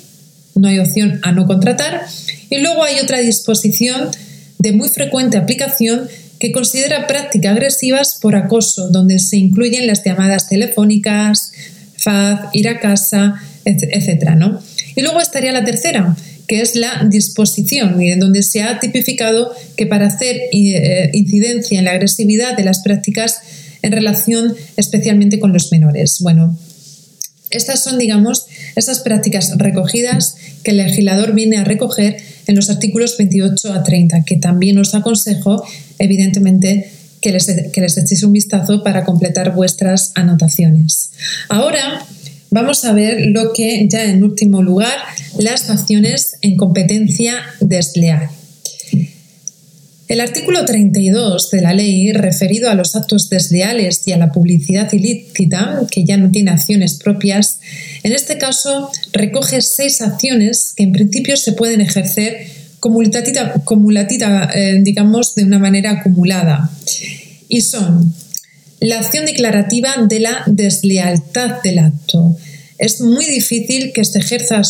[0.56, 2.06] no hay opción a no contratar.
[2.50, 4.10] Y luego hay otra disposición
[4.60, 6.08] de muy frecuente aplicación
[6.40, 11.52] que considera prácticas agresivas por acoso, donde se incluyen las llamadas telefónicas,
[11.98, 14.62] FAD, ir a casa, etcétera, ¿no?
[14.96, 16.16] Y luego estaría la tercera,
[16.48, 21.92] que es la disposición, donde se ha tipificado que para hacer eh, incidencia en la
[21.92, 23.40] agresividad de las prácticas
[23.82, 26.20] en relación especialmente con los menores.
[26.22, 26.58] Bueno,
[27.50, 33.18] estas son, digamos, esas prácticas recogidas que el legislador viene a recoger en los artículos
[33.18, 35.64] 28 a 30, que también os aconsejo,
[36.00, 41.12] evidentemente, que les, que les echéis un vistazo para completar vuestras anotaciones.
[41.50, 42.06] Ahora
[42.52, 44.98] vamos a ver lo que ya en último lugar,
[45.40, 48.30] las acciones en competencia desleal.
[50.08, 54.92] El artículo 32 de la ley, referido a los actos desleales y a la publicidad
[54.94, 57.60] ilícita, que ya no tiene acciones propias,
[58.04, 62.48] en este caso recoge seis acciones que en principio se pueden ejercer
[62.80, 66.70] cumulativa, eh, digamos, de una manera acumulada.
[67.48, 68.14] Y son
[68.80, 72.38] la acción declarativa de la deslealtad del acto.
[72.78, 74.62] Es muy difícil que se ejerza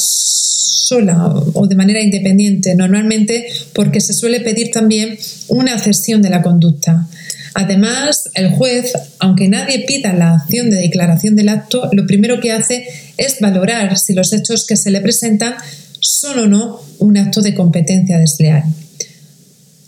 [0.86, 5.18] sola o de manera independiente, normalmente porque se suele pedir también
[5.48, 7.08] una cesión de la conducta.
[7.56, 12.52] Además, el juez, aunque nadie pida la acción de declaración del acto, lo primero que
[12.52, 12.86] hace
[13.18, 15.56] es valorar si los hechos que se le presentan
[16.02, 18.64] son o no un acto de competencia desleal.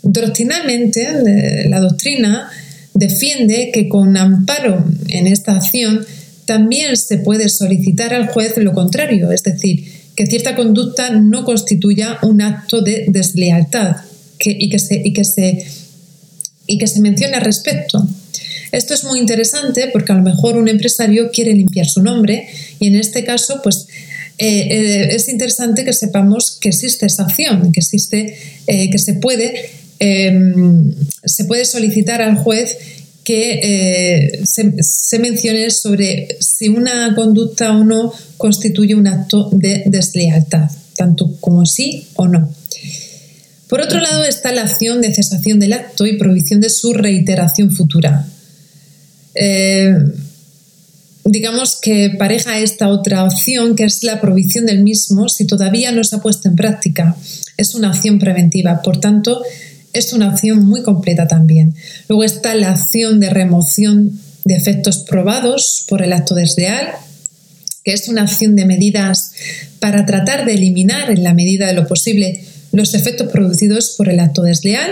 [0.02, 2.50] Doctrinalmente, la doctrina
[2.94, 6.06] defiende que con amparo en esta acción
[6.46, 12.18] también se puede solicitar al juez lo contrario, es decir, que cierta conducta no constituya
[12.22, 13.98] un acto de deslealtad
[14.40, 15.64] y, que se, y, que se,
[16.66, 18.04] y que se mencione al respecto.
[18.72, 22.48] Esto es muy interesante porque a lo mejor un empresario quiere limpiar su nombre
[22.80, 23.86] y en este caso, pues
[24.38, 29.12] eh, eh, es interesante que sepamos que existe esa acción, que existe, eh, que se
[29.12, 32.76] puede, em, se puede solicitar al juez
[33.28, 40.70] que se, mencione sobre si una conducta o no constituye un acto de deslealtad.
[40.96, 42.50] tanto como sí o no.
[43.68, 47.70] Por otro lado está la acción de cesación del acto y prohibición de su reiteración
[47.70, 48.26] futura.
[49.34, 49.94] Eh,
[51.26, 56.02] digamos que pareja esta otra opción que es la prohibición del mismo si todavía no
[56.02, 57.14] se ha puesto en práctica.
[57.58, 59.42] Es una acción preventiva, por tanto,
[59.92, 61.74] es una acción muy completa también.
[62.08, 66.88] Luego está la acción de remoción de efectos probados por el acto desleal,
[67.84, 69.32] que es una acción de medidas
[69.80, 74.20] para tratar de eliminar en la medida de lo posible los efectos producidos por el
[74.20, 74.90] acto desleal.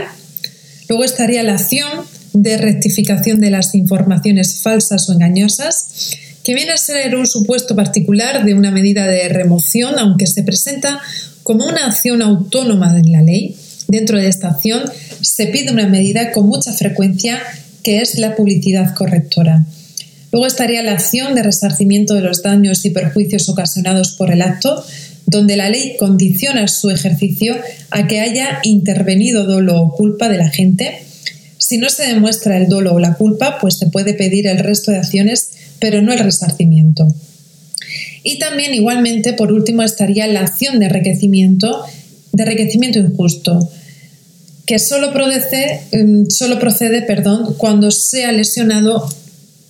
[0.89, 6.77] Luego estaría la acción de rectificación de las informaciones falsas o engañosas, que viene a
[6.77, 11.01] ser un supuesto particular de una medida de remoción, aunque se presenta
[11.43, 13.57] como una acción autónoma en la ley.
[13.89, 14.83] Dentro de esta acción
[15.21, 17.41] se pide una medida con mucha frecuencia
[17.83, 19.65] que es la publicidad correctora.
[20.33, 24.85] Luego estaría la acción de resarcimiento de los daños y perjuicios ocasionados por el acto,
[25.27, 27.57] donde la ley condiciona su ejercicio
[27.91, 31.03] a que haya intervenido dolo o culpa de la gente.
[31.59, 34.91] Si no se demuestra el dolo o la culpa, pues se puede pedir el resto
[34.91, 37.15] de acciones, pero no el resarcimiento.
[38.23, 41.85] Y también igualmente, por último, estaría la acción de enriquecimiento,
[42.37, 43.69] de enriquecimiento injusto,
[44.67, 49.09] que solo procede, mm, solo procede perdón, cuando sea lesionado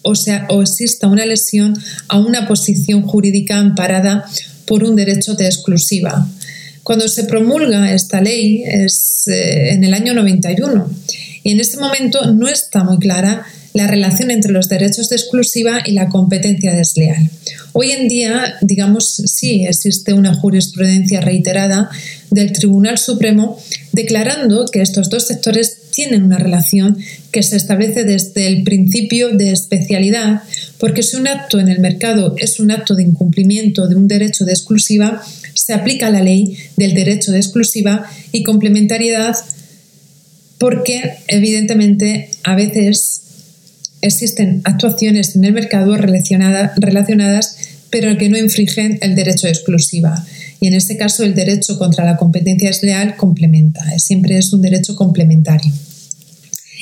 [0.02, 1.76] o, sea, o exista una lesión
[2.08, 4.24] a una posición jurídica amparada
[4.64, 6.28] por un derecho de exclusiva.
[6.84, 10.88] Cuando se promulga esta ley es eh, en el año 91
[11.42, 13.44] y en este momento no está muy clara
[13.76, 17.28] la relación entre los derechos de exclusiva y la competencia desleal.
[17.74, 21.90] Hoy en día, digamos, sí existe una jurisprudencia reiterada
[22.30, 23.58] del Tribunal Supremo
[23.92, 26.96] declarando que estos dos sectores tienen una relación
[27.30, 30.42] que se establece desde el principio de especialidad,
[30.78, 34.46] porque si un acto en el mercado es un acto de incumplimiento de un derecho
[34.46, 35.22] de exclusiva,
[35.52, 39.36] se aplica la ley del derecho de exclusiva y complementariedad
[40.56, 43.20] porque evidentemente a veces
[44.06, 47.56] existen actuaciones en el mercado relacionadas
[47.90, 50.24] pero que no infringen el derecho de exclusiva.
[50.60, 54.96] Y en este caso el derecho contra la competencia desleal complementa, siempre es un derecho
[54.96, 55.72] complementario.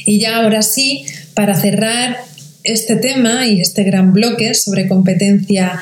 [0.06, 1.04] Y ya ahora sí,
[1.34, 2.16] para cerrar
[2.62, 5.78] este tema y este gran bloque sobre competencia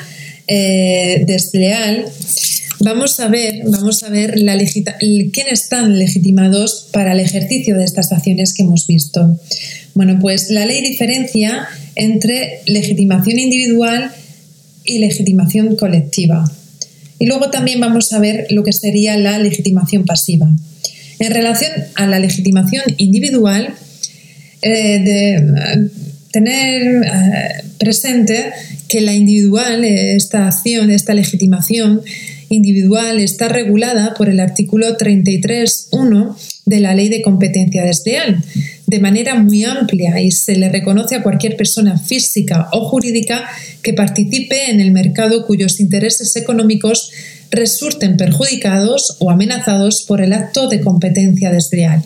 [0.47, 2.05] eh, desleal,
[2.83, 8.11] vamos a ver, vamos a ver la quiénes están legitimados para el ejercicio de estas
[8.11, 9.37] acciones que hemos visto.
[9.93, 14.11] Bueno, pues la ley diferencia entre legitimación individual
[14.85, 16.49] y legitimación colectiva.
[17.19, 20.49] Y luego también vamos a ver lo que sería la legitimación pasiva.
[21.19, 23.75] En relación a la legitimación individual,
[24.61, 25.89] eh, de
[26.31, 28.51] tener eh, presente
[28.89, 32.01] que la individual, esta acción, esta legitimación
[32.53, 36.35] individual está regulada por el artículo 33.1
[36.65, 38.43] de la Ley de Competencia Desleal
[38.87, 43.43] de manera muy amplia y se le reconoce a cualquier persona física o jurídica
[43.81, 47.11] que participe en el mercado cuyos intereses económicos
[47.49, 52.03] resulten perjudicados o amenazados por el acto de competencia desleal.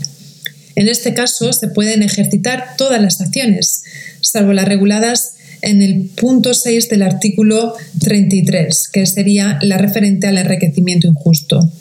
[0.76, 3.84] En este caso se pueden ejercitar todas las acciones,
[4.22, 10.38] salvo las reguladas en el punto 6 del artículo 33, que sería la referente al
[10.38, 11.72] enriquecimiento injusto.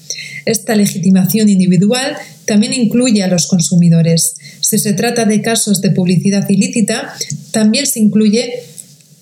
[0.44, 4.36] Esta legitimación individual también incluye a los consumidores.
[4.60, 7.14] Si se trata de casos de publicidad ilícita,
[7.50, 8.52] también se incluye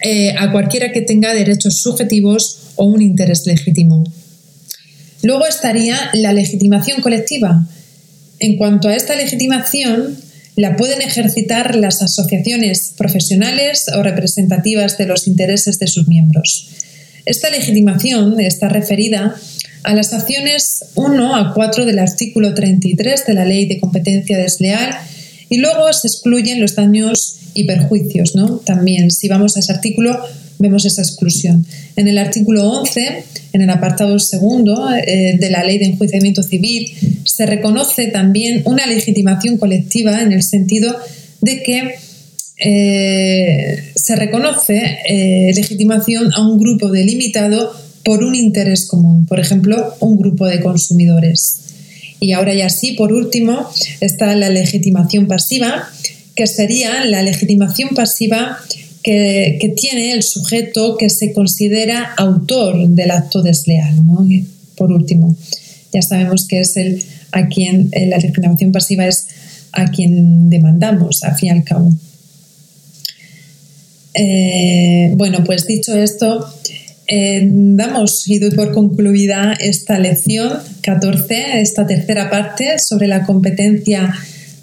[0.00, 4.04] eh, a cualquiera que tenga derechos subjetivos o un interés legítimo.
[5.22, 7.66] Luego estaría la legitimación colectiva.
[8.40, 10.18] En cuanto a esta legitimación,
[10.56, 16.70] la pueden ejercitar las asociaciones profesionales o representativas de los intereses de sus miembros.
[17.26, 19.34] Esta legitimación está referida
[19.82, 24.96] a las acciones 1 a 4 del artículo 33 de la Ley de Competencia Desleal
[25.48, 28.34] y luego se excluyen los daños y perjuicios.
[28.34, 28.58] ¿no?
[28.58, 30.18] También, si vamos a ese artículo,
[30.58, 31.64] vemos esa exclusión.
[31.96, 36.92] En el artículo 11, en el apartado segundo eh, de la Ley de Enjuiciamiento Civil,
[37.24, 40.94] se reconoce también una legitimación colectiva en el sentido
[41.40, 41.94] de que
[42.56, 47.72] eh, se reconoce eh, legitimación a un grupo delimitado
[48.04, 51.60] por un interés común, por ejemplo, un grupo de consumidores.
[52.20, 53.68] Y ahora ya sí, por último,
[54.00, 55.90] está la legitimación pasiva,
[56.34, 58.58] que sería la legitimación pasiva
[59.02, 63.94] que, tiene el sujeto que se considera autor del acto desleal.
[64.76, 65.36] Por último,
[65.92, 69.26] ya sabemos que es el a quien eh, la legitimación pasiva es
[69.72, 71.92] a quien demandamos, al fin y al cabo.
[74.14, 76.46] Eh, bueno, pues dicho esto,
[77.08, 84.14] eh, damos y doy por concluida esta lección 14, esta tercera parte sobre la competencia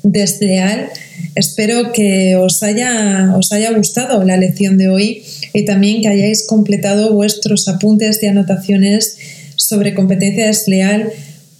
[0.03, 0.87] desleal.
[1.35, 6.45] Espero que os haya, os haya gustado la lección de hoy y también que hayáis
[6.47, 9.17] completado vuestros apuntes de anotaciones
[9.55, 11.09] sobre competencia desleal,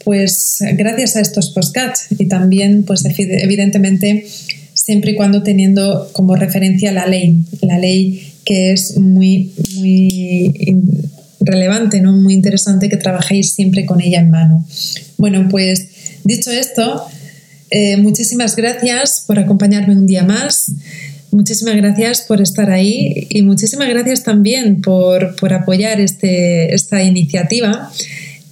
[0.03, 4.25] pues gracias a estos podcasts y también, pues evidentemente,
[4.73, 10.53] siempre y cuando teniendo como referencia la ley, la ley que es muy, muy
[11.39, 12.13] relevante, ¿no?
[12.13, 14.65] muy interesante que trabajéis siempre con ella en mano.
[15.17, 15.87] Bueno, pues
[16.23, 17.05] dicho esto,
[17.71, 20.73] eh, muchísimas gracias por acompañarme un día más.
[21.31, 27.89] Muchísimas gracias por estar ahí y muchísimas gracias también por, apoyar este, esta iniciativa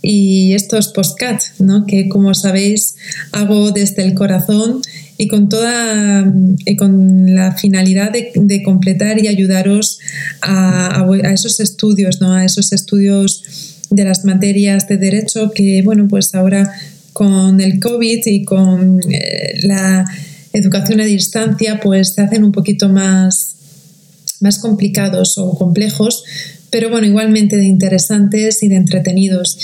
[0.01, 1.86] y estos postcats, ¿no?
[1.86, 2.95] que como sabéis
[3.34, 4.82] hago desde el corazón
[5.17, 6.34] y con toda
[6.65, 9.99] y con la finalidad de, completar y ayudaros
[10.41, 12.32] a, esos estudios, ¿no?
[12.32, 13.43] a esos estudios
[13.89, 16.72] de las materias de derecho que, bueno, pues ahora
[17.20, 20.05] con el COVID y con eh, la
[20.53, 23.57] educación a distancia, pues se hacen un poquito más,
[24.39, 26.24] más complicados o complejos,
[26.70, 29.59] pero bueno, igualmente de interesantes y de entretenidos.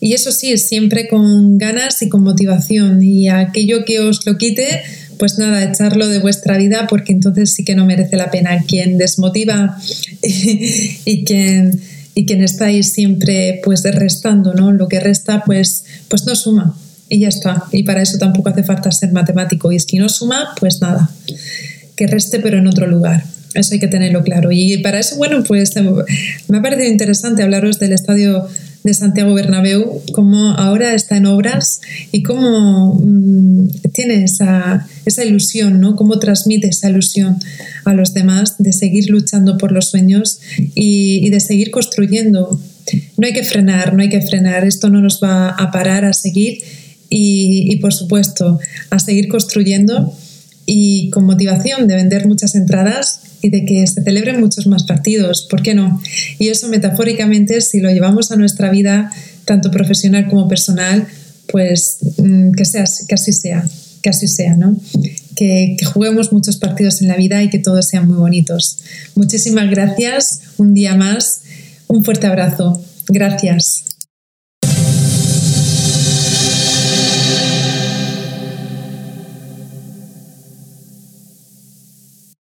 [0.00, 3.02] Y eso sí, siempre con ganas y con motivación.
[3.02, 4.80] Y aquello que os lo quite,
[5.18, 8.64] pues nada, echarlo de vuestra vida porque entonces sí que no merece la pena.
[8.66, 9.78] Quien desmotiva
[10.22, 11.78] y, quien,
[12.20, 14.72] y quien estáis siempre pues restando, ¿no?
[14.72, 16.76] Lo que resta pues, pues no suma
[17.08, 17.64] y ya está.
[17.72, 19.72] Y para eso tampoco hace falta ser matemático.
[19.72, 21.08] Y si no suma, pues nada,
[21.96, 23.24] que reste pero en otro lugar.
[23.54, 24.50] Eso hay que tenerlo claro.
[24.52, 25.74] Y para eso, bueno, pues
[26.48, 28.46] me ha parecido interesante hablaros del estadio
[28.84, 31.80] de Santiago Bernabéu, cómo ahora está en obras
[32.12, 35.96] y cómo mm, tiene esa, esa, ilusión, ¿no?
[35.96, 37.38] cómo transmite esa ilusión
[37.84, 40.40] a los demás de seguir luchando por los sueños
[40.74, 42.58] y, de seguir construyendo.
[43.18, 46.12] No hay que frenar, no hay que frenar, esto no nos va a parar a
[46.12, 46.62] seguir
[47.10, 50.14] y, y por supuesto a seguir construyendo
[50.72, 55.48] y con motivación de vender muchas entradas y de que se celebren muchos más partidos,
[55.50, 56.00] ¿por qué no?
[56.38, 59.10] Y eso metafóricamente, si lo llevamos a nuestra vida,
[59.46, 61.08] tanto profesional como personal,
[61.48, 63.64] pues mm, que, sea, que así sea,
[64.00, 64.76] que así sea, ¿no?
[65.34, 68.78] Que, que juguemos muchos partidos en la vida y que todos sean muy bonitos.
[69.16, 71.40] Muchísimas gracias, un día más,
[71.88, 72.80] un fuerte abrazo.
[73.08, 73.89] Gracias.